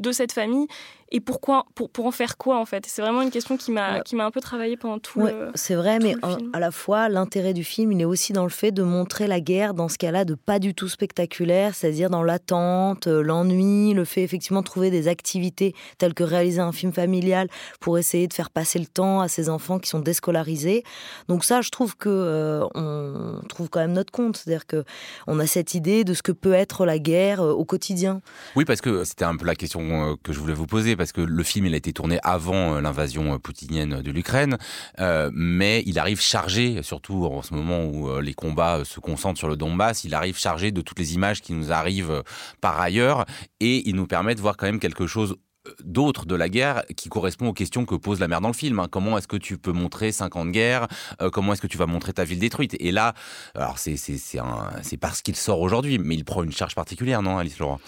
de 0.00 0.12
cette 0.12 0.32
famille 0.32 0.66
et 1.12 1.20
pourquoi 1.20 1.66
pour, 1.74 1.90
pour 1.90 2.06
en 2.06 2.10
faire 2.10 2.36
quoi 2.36 2.58
en 2.58 2.64
fait? 2.64 2.84
C'est 2.86 3.02
vraiment 3.02 3.22
une 3.22 3.30
question 3.30 3.56
qui 3.56 3.72
m'a 3.72 4.00
qui 4.00 4.14
m'a 4.14 4.24
un 4.24 4.30
peu 4.30 4.40
travaillé 4.40 4.76
pendant 4.76 4.98
tout 4.98 5.20
le 5.20 5.50
c'est 5.54 5.74
vrai 5.74 5.98
mais 5.98 6.14
à 6.52 6.60
la 6.60 6.70
fois 6.70 7.08
l'intérêt 7.08 7.52
du 7.52 7.64
film 7.64 7.92
il 7.92 8.00
est 8.00 8.04
aussi 8.04 8.32
dans 8.32 8.44
le 8.44 8.50
fait 8.50 8.70
de 8.70 8.82
montrer 8.82 9.26
la 9.26 9.40
guerre 9.40 9.74
dans 9.74 9.88
ce 9.88 9.98
cas-là 9.98 10.24
de 10.24 10.34
pas 10.34 10.58
du 10.58 10.74
tout 10.74 10.88
spectaculaire 10.88 11.74
c'est-à-dire 11.74 12.10
dans 12.10 12.22
l'attente 12.22 13.08
euh, 13.08 13.22
l'ennui 13.22 13.92
le 13.92 14.04
fait 14.04 14.22
effectivement 14.22 14.60
de 14.60 14.66
trouver 14.66 14.90
des 14.90 15.08
activités 15.08 15.74
telles 15.98 16.14
que 16.14 16.22
réaliser 16.22 16.60
un 16.60 16.72
film 16.72 16.92
familial 16.92 17.48
pour 17.80 17.98
essayer 17.98 18.28
de 18.28 18.32
faire 18.32 18.50
passer 18.50 18.78
le 18.78 18.86
temps 18.86 19.20
à 19.20 19.28
ces 19.28 19.48
enfants 19.48 19.78
qui 19.78 19.88
sont 19.88 20.00
déscolarisés. 20.00 20.84
Donc 21.28 21.44
ça 21.44 21.60
je 21.60 21.70
trouve 21.70 21.96
que 21.96 22.08
euh, 22.08 22.64
on 22.74 23.40
trouve 23.48 23.68
quand 23.68 23.80
même 23.80 23.92
notre 23.92 24.12
compte 24.12 24.36
c'est-à-dire 24.36 24.66
que 24.66 24.84
on 25.26 25.40
a 25.40 25.46
cette 25.46 25.74
idée 25.74 26.04
de 26.04 26.14
ce 26.14 26.22
que 26.22 26.32
peut 26.32 26.52
être 26.52 26.86
la 26.86 26.98
guerre 26.98 27.40
euh, 27.40 27.52
au 27.52 27.64
quotidien. 27.64 28.20
Oui 28.54 28.64
parce 28.64 28.80
que 28.80 29.02
c'était 29.04 29.24
un 29.24 29.36
peu 29.36 29.46
la 29.46 29.56
question 29.56 30.16
que 30.22 30.32
je 30.32 30.38
voulais 30.38 30.54
vous 30.54 30.66
poser 30.66 30.96
parce 31.00 31.12
que 31.12 31.22
le 31.22 31.42
film 31.42 31.64
il 31.64 31.72
a 31.72 31.78
été 31.78 31.94
tourné 31.94 32.18
avant 32.22 32.74
euh, 32.74 32.80
l'invasion 32.82 33.32
euh, 33.32 33.38
poutinienne 33.38 34.02
de 34.02 34.10
l'Ukraine, 34.10 34.58
euh, 34.98 35.30
mais 35.32 35.82
il 35.86 35.98
arrive 35.98 36.20
chargé, 36.20 36.82
surtout 36.82 37.24
en 37.24 37.40
ce 37.40 37.54
moment 37.54 37.86
où 37.86 38.20
les 38.20 38.34
combats 38.34 38.84
se 38.84 39.00
concentrent 39.00 39.38
sur 39.38 39.48
le 39.48 39.56
Donbass, 39.56 40.04
il 40.04 40.14
arrive 40.14 40.36
chargé 40.36 40.72
de 40.72 40.82
toutes 40.82 40.98
les 40.98 41.14
images 41.14 41.40
qui 41.40 41.54
nous 41.54 41.72
arrivent 41.72 42.22
par 42.60 42.78
ailleurs, 42.78 43.24
et 43.60 43.88
il 43.88 43.96
nous 43.96 44.06
permet 44.06 44.34
de 44.34 44.42
voir 44.42 44.58
quand 44.58 44.66
même 44.66 44.78
quelque 44.78 45.06
chose 45.06 45.36
d'autre 45.82 46.26
de 46.26 46.34
la 46.34 46.50
guerre 46.50 46.82
qui 46.98 47.08
correspond 47.08 47.48
aux 47.48 47.54
questions 47.54 47.86
que 47.86 47.94
pose 47.94 48.20
la 48.20 48.28
mère 48.28 48.42
dans 48.42 48.48
le 48.48 48.54
film. 48.54 48.78
Hein. 48.78 48.88
Comment 48.90 49.16
est-ce 49.16 49.28
que 49.28 49.38
tu 49.38 49.56
peux 49.56 49.72
montrer 49.72 50.12
5 50.12 50.36
ans 50.36 50.44
de 50.44 50.50
guerre 50.50 50.86
Comment 51.32 51.54
est-ce 51.54 51.62
que 51.62 51.66
tu 51.66 51.78
vas 51.78 51.86
montrer 51.86 52.12
ta 52.12 52.24
ville 52.24 52.38
détruite? 52.38 52.76
Et 52.78 52.92
là, 52.92 53.14
alors 53.54 53.78
c'est 53.78 54.96
parce 55.00 55.22
qu'il 55.22 55.36
sort 55.36 55.60
aujourd'hui, 55.60 55.98
mais 55.98 56.14
il 56.14 56.24
prend 56.26 56.42
une 56.42 56.52
charge 56.52 56.74
particulière, 56.74 57.22
non, 57.22 57.38
Alice 57.38 57.58
Leroy 57.58 57.78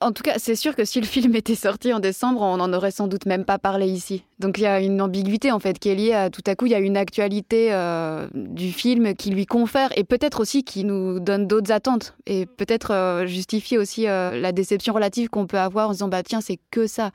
en 0.00 0.12
tout 0.12 0.22
cas, 0.22 0.34
c'est 0.38 0.56
sûr 0.56 0.74
que 0.74 0.84
si 0.84 1.00
le 1.00 1.06
film 1.14 1.34
était 1.34 1.54
sorti 1.54 1.92
en 1.92 2.00
décembre, 2.00 2.42
on 2.42 2.56
n'en 2.56 2.72
aurait 2.72 2.90
sans 2.90 3.06
doute 3.06 3.26
même 3.26 3.44
pas 3.44 3.58
parlé 3.58 3.86
ici. 3.86 4.24
Donc 4.38 4.58
il 4.58 4.62
y 4.62 4.66
a 4.66 4.80
une 4.80 5.00
ambiguïté 5.00 5.50
en 5.50 5.58
fait 5.58 5.78
qui 5.78 5.88
est 5.88 5.94
liée 5.94 6.12
à 6.12 6.30
tout 6.30 6.42
à 6.46 6.54
coup 6.54 6.66
il 6.66 6.72
y 6.72 6.74
a 6.74 6.78
une 6.78 6.96
actualité 6.96 7.72
euh, 7.72 8.28
du 8.34 8.72
film 8.72 9.14
qui 9.14 9.30
lui 9.30 9.46
confère 9.46 9.90
et 9.96 10.04
peut-être 10.04 10.40
aussi 10.40 10.62
qui 10.62 10.84
nous 10.84 11.18
donne 11.18 11.46
d'autres 11.46 11.72
attentes 11.72 12.14
et 12.26 12.46
peut-être 12.46 12.92
euh, 12.92 13.26
justifie 13.26 13.76
aussi 13.76 14.06
euh, 14.06 14.38
la 14.38 14.52
déception 14.52 14.94
relative 14.94 15.28
qu'on 15.28 15.46
peut 15.46 15.58
avoir 15.58 15.88
en 15.88 15.92
disant 15.92 16.08
bah 16.08 16.22
tiens 16.22 16.40
c'est 16.40 16.58
que 16.70 16.86
ça. 16.86 17.10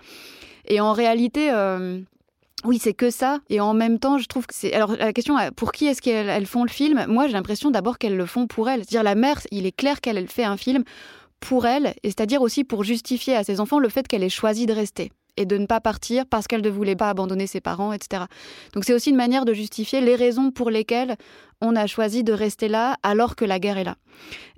Et 0.68 0.80
en 0.80 0.94
réalité. 0.94 1.52
Oui, 2.66 2.80
c'est 2.82 2.94
que 2.94 3.10
ça. 3.10 3.40
Et 3.50 3.60
en 3.60 3.74
même 3.74 4.00
temps, 4.00 4.18
je 4.18 4.26
trouve 4.26 4.48
que 4.48 4.54
c'est. 4.56 4.74
Alors, 4.74 4.96
la 4.96 5.12
question, 5.12 5.36
pour 5.54 5.74
qui 5.74 5.88
est-ce 5.88 6.02
qu'elles 6.02 6.46
font 6.46 6.64
le 6.64 6.70
film? 6.70 7.06
Moi, 7.10 7.28
j'ai 7.28 7.34
l'impression 7.34 7.72
d'abord 7.72 7.98
qu'elles 7.98 8.16
le 8.16 8.26
font 8.26 8.48
pour 8.48 8.70
elles. 8.70 8.80
C'est-à-dire, 8.80 9.04
la 9.04 9.16
mère, 9.16 9.42
il 9.52 9.66
est 9.66 9.76
clair 9.76 10.00
qu'elle 10.00 10.26
fait 10.30 10.46
un 10.46 10.56
film 10.56 10.86
pour 11.44 11.66
elle, 11.66 11.94
et 12.04 12.10
c'est-à-dire 12.10 12.42
aussi 12.42 12.64
pour 12.64 12.86
justifier 12.86 13.36
à 13.36 13.44
ses 13.44 13.60
enfants 13.60 13.78
le 13.78 13.90
fait 13.90 14.08
qu'elle 14.08 14.24
ait 14.24 14.30
choisi 14.30 14.66
de 14.66 14.72
rester 14.74 15.12
et 15.36 15.46
de 15.46 15.58
ne 15.58 15.66
pas 15.66 15.82
partir 15.82 16.26
parce 16.26 16.48
qu'elle 16.48 16.62
ne 16.62 16.70
voulait 16.70 16.96
pas 16.96 17.10
abandonner 17.10 17.48
ses 17.48 17.60
parents, 17.60 17.92
etc. 17.92 18.24
Donc 18.74 18.86
c'est 18.86 18.94
aussi 18.94 19.10
une 19.10 19.18
manière 19.18 19.44
de 19.44 19.54
justifier 19.54 20.00
les 20.00 20.16
raisons 20.16 20.52
pour 20.52 20.70
lesquelles 20.70 21.18
on 21.60 21.76
a 21.76 21.86
choisi 21.86 22.24
de 22.24 22.32
rester 22.32 22.70
là 22.70 22.96
alors 23.04 23.36
que 23.36 23.44
la 23.44 23.60
guerre 23.60 23.78
est 23.78 23.84
là. 23.84 23.98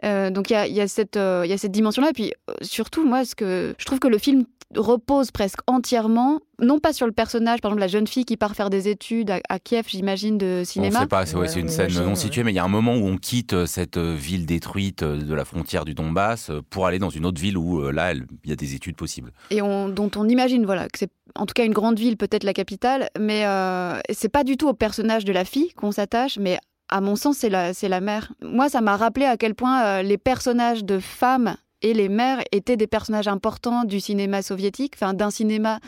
Euh, 0.04 0.30
donc 0.30 0.52
il 0.52 0.54
y 0.54 0.56
a, 0.58 0.68
y, 0.68 0.82
a 0.82 0.88
cette, 0.88 1.18
euh, 1.18 1.46
y 1.48 1.54
a 1.54 1.58
cette 1.58 1.72
dimension-là. 1.72 2.10
Et 2.10 2.14
puis 2.14 2.34
euh, 2.50 2.54
surtout, 2.62 3.04
moi, 3.04 3.26
ce 3.26 3.34
que 3.34 3.74
je 3.78 3.86
trouve 3.86 4.00
que 4.00 4.08
le 4.08 4.18
film 4.18 4.46
repose 4.76 5.32
presque 5.32 5.60
entièrement, 5.68 6.40
non 6.62 6.80
pas 6.80 6.94
sur 6.94 7.06
le 7.06 7.12
personnage, 7.12 7.62
par 7.62 7.72
exemple 7.72 7.82
la 7.82 7.88
jeune 7.88 8.08
fille 8.08 8.26
qui 8.26 8.38
part 8.38 8.56
faire 8.56 8.70
des 8.70 8.88
études 8.88 9.32
à, 9.50 9.60
Kiev, 9.60 9.86
j'imagine, 9.88 10.38
de 10.38 10.64
cinéma. 10.66 11.00
On 11.00 11.02
sait 11.02 11.08
pas, 11.08 11.26
c'est 11.26 11.60
une 11.60 11.70
scène 11.70 11.94
non 11.94 12.16
située, 12.16 12.44
mais 12.44 12.52
il 12.52 12.56
y 12.56 12.60
a 12.60 12.64
un 12.64 12.70
moment 12.70 12.96
où 12.96 13.08
on 13.08 13.18
quitte 13.18 13.54
euh, 13.54 13.66
cette 13.66 13.98
euh, 13.98 14.16
ville 14.16 14.46
détruite 14.46 15.04
euh, 15.04 15.18
de 15.18 15.34
la 15.34 15.46
frontière 15.46 15.86
du 15.86 15.94
Donbass 15.94 16.52
pour 16.70 16.86
aller 16.86 17.00
dans 17.00 17.10
une 17.10 17.26
autre 17.26 17.42
ville 17.42 17.58
où 17.58 17.90
là, 17.92 18.14
il 18.14 18.26
y 18.46 18.54
a 18.54 18.56
des 18.56 18.76
études 18.76 18.96
possibles. 18.96 19.32
Et 19.50 19.60
dont 19.60 20.12
on 20.16 20.28
imagine, 20.28 20.66
voilà, 20.66 20.88
que 20.88 21.00
c'est 21.00 21.12
en 21.36 21.46
tout 21.46 21.54
cas 21.54 21.66
une 21.66 21.74
grande 21.74 22.00
ville, 22.00 22.18
peut-être 22.18 22.44
la 22.44 22.54
capitale, 22.54 23.10
mais 23.20 23.46
euh, 23.46 24.00
c'est 24.12 24.30
pas 24.30 24.44
du 24.44 24.58
tout 24.58 24.68
au 24.68 24.74
personnage 24.74 25.26
de 25.26 25.34
la 25.34 25.46
fille 25.46 25.74
qu'on 25.74 25.92
s'attache, 25.92 26.38
mais 26.40 26.60
à 26.90 27.02
mon 27.02 27.16
sens, 27.16 27.38
c'est 27.38 27.50
la, 27.50 27.74
c'est 27.74 27.90
la 27.90 28.00
mère. 28.00 28.32
Moi, 28.42 28.70
ça 28.70 28.82
m'a 28.82 28.96
rappelé 28.96 29.26
à 29.26 29.38
quel 29.38 29.56
point 29.56 30.02
les 30.04 30.18
personnages 30.18 30.84
de 30.84 31.00
femmes 31.00 31.56
et 31.86 31.94
les 31.94 32.10
mères 32.10 32.42
étaient 32.52 32.78
des 32.78 32.88
personnages 32.88 33.28
importants 33.28 33.84
du 33.84 34.00
cinéma 34.00 34.42
soviétique, 34.42 34.94
enfin 34.96 35.14
d'un 35.14 35.30
cinéma 35.30 35.80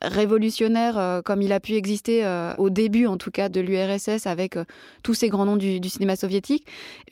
révolutionnaire 0.00 0.96
euh, 0.96 1.22
comme 1.22 1.42
il 1.42 1.52
a 1.52 1.58
pu 1.58 1.74
exister 1.74 2.24
euh, 2.24 2.54
au 2.58 2.70
début 2.70 3.06
en 3.06 3.16
tout 3.16 3.30
cas 3.30 3.48
de 3.48 3.60
l'URSS 3.60 4.26
avec 4.26 4.56
euh, 4.56 4.64
tous 5.02 5.14
ces 5.14 5.28
grands 5.28 5.44
noms 5.44 5.56
du, 5.56 5.88
cinéma 5.88 6.14
soviétique. 6.14 6.66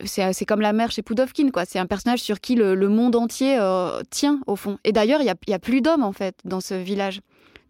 C'est 0.05 0.45
comme 0.45 0.61
la 0.61 0.73
mère 0.73 0.93
chez 0.93 1.03
Pudovkin, 1.03 1.51
quoi. 1.51 1.65
C'est 1.65 1.81
un 1.81 1.87
personnage 1.87 2.21
sur 2.21 2.41
qui 2.41 2.55
le, 2.55 2.89
monde 2.89 3.17
entier 3.17 3.59
tient 4.11 4.41
au 4.47 4.57
fond. 4.57 4.79
Et 4.85 4.93
d'ailleurs, 4.93 5.21
il 5.21 5.25
n'y 5.25 5.31
a, 5.31 5.57
a, 5.57 5.59
plus 5.59 5.81
d'hommes 5.81 6.03
en 6.03 6.13
fait 6.13 6.37
dans 6.45 6.61
ce 6.61 6.75
village. 6.75 7.21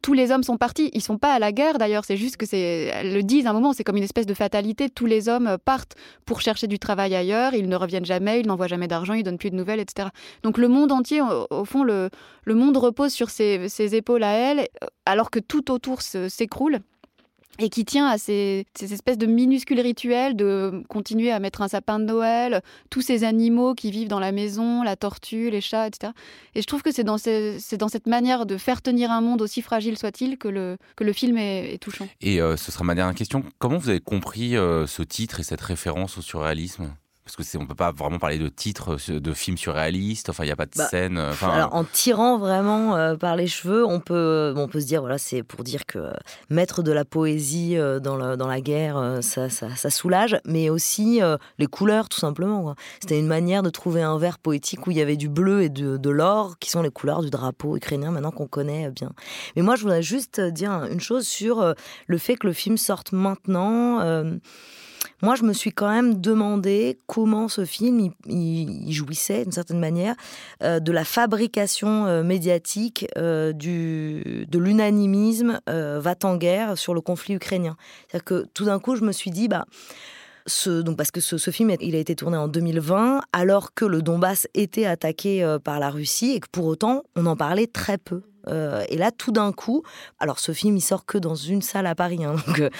Tous 0.02 0.12
les 0.12 0.32
hommes 0.32 0.42
sont 0.42 0.56
partis. 0.56 0.90
Ils 0.92 1.00
sont 1.00 1.16
pas 1.16 1.32
à 1.32 1.38
la 1.38 1.52
guerre 1.52 1.78
d'ailleurs, 1.78 2.04
c'est 2.04 2.16
juste 2.16 2.37
que 2.37 2.44
c'est, 2.44 2.90
elles 2.92 3.14
le 3.14 3.23
disent 3.23 3.47
à 3.47 3.50
un 3.50 3.52
moment, 3.52 3.73
c'est 3.73 3.85
comme 3.85 3.97
une 3.97 4.02
espèce 4.02 4.26
de 4.26 4.35
fatalité. 4.35 4.90
Tous 4.90 5.06
les 5.06 5.28
hommes 5.28 5.56
partent 5.64 5.94
pour 6.26 6.40
chercher 6.40 6.66
du 6.66 6.78
travail 6.78 7.14
ailleurs, 7.14 7.54
ils 7.54 7.68
ne 7.68 7.76
reviennent 7.76 8.04
jamais, 8.04 8.40
ils 8.40 8.47
n'envoient 8.47 8.66
jamais 8.66 8.88
d'argent, 8.88 9.14
ils 9.14 9.23
donnent 9.23 9.38
plus 9.38 9.50
de 9.50 9.56
nouvelles, 9.56 9.80
etc. 9.80 10.09
Donc 10.42 10.59
le 10.59 10.68
monde 10.68 10.92
entier, 10.92 11.23
au, 11.23 11.64
fond, 11.64 11.85
le, 11.85 12.11
le, 12.44 12.54
monde 12.54 12.76
repose 12.76 13.12
sur 13.12 13.30
ses, 13.30 13.68
ses, 13.68 13.94
épaules 13.94 14.25
à 14.25 14.32
elle, 14.32 14.66
alors 15.06 15.30
que 15.30 15.38
tout 15.38 15.71
autour 15.71 16.02
s'écroule 16.02 16.80
et 17.59 17.68
qui 17.68 17.85
tient 17.85 18.06
à 18.06 18.18
ces, 18.18 18.66
espèces 18.80 19.18
de 19.18 19.26
minuscules 19.26 19.80
rituels 19.80 20.37
de 20.37 20.82
continuer 20.88 21.30
à 21.30 21.38
mettre 21.38 21.62
un 21.62 21.68
sapin 21.68 21.99
de 21.99 22.04
Noël, 22.04 22.62
tous 22.90 23.02
ces 23.02 23.25
animaux 23.25 23.75
qui 23.75 23.90
vivent 23.90 24.09
dans 24.09 24.21
la 24.21 24.32
maison, 24.32 24.82
la 24.82 24.97
tortue, 24.97 25.50
les 25.50 25.61
chats, 25.61 25.87
etc. 25.87 26.12
Et 26.54 26.62
je 26.62 26.66
trouve 26.66 26.82
que 26.82 26.90
c'est 26.92 27.04
dans, 27.04 27.18
cette 27.18 28.06
manière 28.06 28.47
de 28.47 28.56
faire 28.56 28.82
tenir 28.82 29.11
un 29.11 29.21
monde 29.21 29.42
aussi 29.42 29.62
fragile 29.62 29.99
soit-il 29.99 30.38
que 30.38 30.49
le, 30.49 30.78
que 30.97 31.04
le 31.04 31.12
film 31.12 31.37
est, 31.37 31.78
touchant. 31.80 32.09
Et 32.21 32.40
euh, 32.40 32.56
ce 32.56 32.73
sera 32.73 32.85
ma 32.85 32.94
dernière 32.94 33.14
question. 33.14 33.44
Comment 33.59 33.78
vous 33.78 33.90
avez 33.90 34.00
compris 34.00 34.56
euh, 34.56 34.87
ce 34.87 35.02
titre 35.02 35.40
et 35.40 35.42
cette 35.42 35.61
référence 35.61 36.18
au 36.18 36.23
surréalisme? 36.23 36.94
Parce 37.24 37.36
que 37.36 37.58
on 37.58 37.66
peut 37.66 37.74
pas 37.76 37.92
vraiment 37.92 38.18
parler 38.18 38.38
de 38.38 38.48
titres 38.48 38.96
euh, 39.10 39.20
de 39.20 39.32
films 39.32 39.56
surréalistes. 39.56 40.28
Enfin, 40.28 40.42
il 40.42 40.48
n'y 40.48 40.52
a 40.52 40.56
pas 40.56 40.66
de 40.66 40.72
bah, 40.76 40.88
scène. 40.88 41.18
Euh, 41.18 41.32
alors, 41.42 41.72
en 41.74 41.84
tirant 41.84 42.36
vraiment 42.36 42.96
euh, 42.96 43.14
par 43.14 43.36
les 43.36 43.46
cheveux, 43.46 43.86
on 43.86 44.00
peut, 44.00 44.52
on 44.56 44.66
peut 44.66 44.80
se 44.80 44.86
dire 44.86 45.00
voilà, 45.00 45.18
c'est 45.18 45.44
pour 45.44 45.62
dire 45.62 45.86
que 45.86 46.12
mettre 46.50 46.82
de 46.82 46.90
la 46.90 47.04
poésie 47.04 47.76
dans, 48.02 48.16
la, 48.16 48.36
dans 48.36 48.48
la 48.48 48.60
guerre, 48.60 49.18
ça, 49.20 49.48
ça, 49.48 49.90
soulage, 49.90 50.38
mais 50.46 50.68
aussi 50.68 51.20
les 51.58 51.66
couleurs, 51.66 52.08
tout 52.08 52.18
simplement. 52.18 52.74
C'était 53.00 53.18
une 53.18 53.26
manière 53.26 53.62
de 53.62 53.70
trouver 53.70 54.02
un 54.02 54.18
verre 54.18 54.38
poétique 54.38 54.86
où 54.86 54.90
il 54.90 54.96
y 54.96 55.00
avait 55.00 55.16
du 55.16 55.28
bleu 55.28 55.62
et 55.62 55.68
de, 55.68 55.96
de 55.96 56.10
l'or, 56.10 56.58
qui 56.58 56.70
sont 56.70 56.82
les 56.82 56.90
couleurs 56.90 57.22
du 57.22 57.30
drapeau 57.30 57.76
ukrainien, 57.76 58.10
maintenant 58.10 58.30
qu'on 58.30 58.46
connaît 58.46 58.90
bien. 58.90 59.12
Mais 59.54 59.62
moi, 59.62 59.76
je 59.76 59.82
voudrais 59.82 60.02
juste 60.02 60.40
dire 60.40 60.86
une 60.90 61.00
chose 61.00 61.26
sur 61.26 61.74
le 62.06 62.18
fait 62.18 62.36
que 62.36 62.46
le 62.46 62.52
film 62.52 62.76
sorte 62.76 63.12
maintenant. 63.12 64.00
Moi, 65.23 65.37
je 65.37 65.44
me 65.44 65.52
suis 65.52 65.73
quand 65.73 65.88
même 65.88 66.21
demandé 66.21 66.99
comment 67.06 67.49
ce 67.49 67.64
film, 67.64 68.11
il, 68.26 68.92
jouissait 68.92 69.44
d'une 69.44 69.52
certaine 69.52 69.78
manière 69.78 70.14
euh, 70.62 70.80
de 70.80 70.92
la 70.92 71.04
fabrication 71.04 72.06
euh, 72.06 72.23
médiatique 72.23 73.06
euh, 73.16 73.52
du, 73.52 74.47
de 74.49 74.59
l'unanimisme 74.59 75.61
va 75.66 76.14
en 76.25 76.37
guerre 76.37 76.76
sur 76.76 76.94
le 76.94 77.00
conflit 77.00 77.35
ukrainien. 77.35 77.76
C'est-à-dire 78.09 78.25
que 78.25 78.47
tout 78.54 78.64
d'un 78.64 78.78
coup, 78.78 78.97
je 78.97 79.04
me 79.04 79.12
suis 79.12 79.30
dit, 79.30 79.49
bah, 79.49 79.64
ce, 80.47 80.82
donc 80.82 80.97
parce 80.97 81.11
que 81.11 81.21
ce, 81.21 81.38
ce, 81.38 81.50
film, 81.50 81.75
il 81.80 81.94
a 81.94 81.99
été 81.99 82.14
tourné 82.14 82.37
en 82.37 82.49
2020, 82.49 83.23
alors 83.32 83.75
que 83.75 83.85
le 83.85 84.02
Donbass 84.02 84.49
était 84.54 84.87
attaqué 84.87 85.56
par 85.64 85.78
la 85.78 85.90
Russie 85.90 86.32
et 86.32 86.40
que 86.40 86.49
pour 86.50 86.66
autant, 86.66 87.04
on 87.16 87.26
en 87.26 87.37
parlait 87.37 87.66
très 87.66 87.99
peu. 87.99 88.23
Euh, 88.49 88.84
et 88.88 88.96
là, 88.96 89.11
tout 89.11 89.32
d'un 89.32 89.52
coup, 89.52 89.82
alors 90.18 90.38
ce 90.38 90.52
film, 90.52 90.76
il 90.76 90.80
sort 90.80 91.04
que 91.06 91.18
dans 91.18 91.34
une 91.34 91.62
salle 91.62 91.87
à 91.87 91.94
Paris, 91.94 92.25
hein, 92.25 92.37
donc 92.46 92.61
euh, 92.61 92.70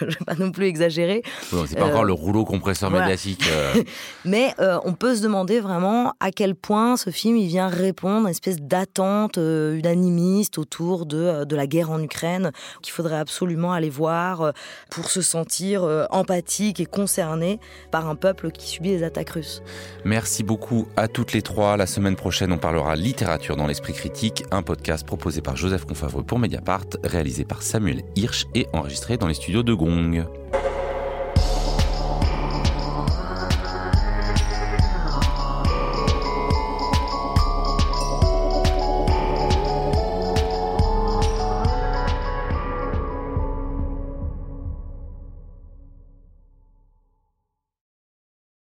je 0.00 0.06
vais 0.06 0.24
pas 0.24 0.34
non 0.34 0.50
plus 0.50 0.66
exagérer. 0.66 1.22
c'est 1.66 1.78
pas 1.78 1.86
encore 1.86 2.04
le 2.04 2.12
rouleau 2.12 2.44
compresseur 2.44 2.90
médiatique. 2.90 3.44
Euh. 3.50 3.82
Mais 4.24 4.54
on 4.84 4.92
peut 4.94 5.14
se 5.14 5.22
demander 5.22 5.60
vraiment 5.60 6.14
à 6.20 6.30
quel 6.30 6.54
point 6.54 6.96
ce 6.96 7.10
film, 7.10 7.36
il 7.36 7.46
vient 7.46 7.68
répondre 7.68 8.26
à 8.26 8.28
une 8.28 8.34
espèce 8.34 8.60
d'attente 8.60 9.36
unanimiste 9.36 10.58
autour 10.58 11.06
de, 11.06 11.44
de 11.44 11.56
la 11.56 11.66
guerre 11.66 11.90
en 11.90 12.02
Ukraine, 12.02 12.52
qu'il 12.82 12.92
faudrait 12.92 13.18
absolument 13.18 13.72
aller 13.72 13.90
voir 13.90 14.52
pour 14.90 15.10
se 15.10 15.22
sentir 15.22 15.84
empathique 16.10 16.80
et 16.80 16.86
concerné 16.86 17.60
par 17.90 18.08
un 18.08 18.14
peuple 18.14 18.50
qui 18.50 18.68
subit 18.68 18.90
les 18.90 19.02
attaques 19.02 19.30
russes. 19.30 19.62
Merci 20.04 20.42
beaucoup 20.42 20.86
à 20.96 21.08
toutes 21.08 21.32
les 21.32 21.42
trois. 21.42 21.76
La 21.76 21.86
semaine 21.86 22.16
prochaine, 22.16 22.52
on 22.52 22.58
parlera 22.58 22.96
littérature 22.96 23.56
dans 23.56 23.66
l'esprit 23.66 23.92
critique, 23.92 24.44
un 24.50 24.62
podcast 24.62 25.06
proposé 25.10 25.40
par 25.40 25.56
Joseph 25.56 25.86
Confavreux 25.86 26.22
pour 26.22 26.38
Mediapart, 26.38 26.86
réalisé 27.02 27.44
par 27.44 27.62
Samuel 27.62 28.04
Hirsch 28.14 28.46
et 28.54 28.68
enregistré 28.72 29.16
dans 29.16 29.26
les 29.26 29.34
studios 29.34 29.64
de 29.64 29.74
Gong. 29.74 30.24